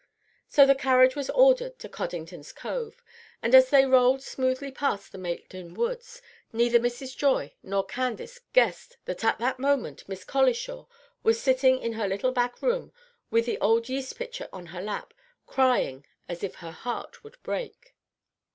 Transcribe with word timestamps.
So 0.47 0.65
the 0.65 0.73
carriage 0.73 1.15
was 1.15 1.29
ordered 1.29 1.77
to 1.77 1.87
Coddington's 1.87 2.51
Cove; 2.51 3.03
and 3.39 3.53
as 3.53 3.69
they 3.69 3.85
rolled 3.85 4.23
smoothly 4.23 4.71
past 4.71 5.11
the 5.11 5.19
Maitland 5.19 5.77
Woods, 5.77 6.23
neither 6.51 6.79
Mrs. 6.79 7.15
Joy 7.15 7.53
nor 7.61 7.85
Candace 7.85 8.39
guessed 8.51 8.97
that 9.05 9.23
at 9.23 9.37
that 9.37 9.59
moment 9.59 10.09
Miss 10.09 10.23
Colishaw 10.23 10.87
was 11.21 11.39
sitting 11.39 11.77
in 11.79 11.93
her 11.93 12.07
little 12.07 12.31
back 12.31 12.63
room, 12.63 12.91
with 13.29 13.45
the 13.45 13.59
old 13.59 13.89
yeast 13.89 14.17
pitcher 14.17 14.49
in 14.51 14.65
her 14.73 14.81
lap, 14.81 15.13
crying 15.45 16.03
as 16.27 16.41
if 16.43 16.55
her 16.55 16.71
heart 16.71 17.23
would 17.23 17.37
break. 17.43 17.93